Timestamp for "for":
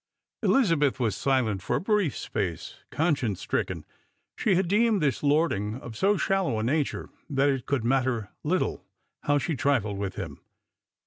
1.61-1.75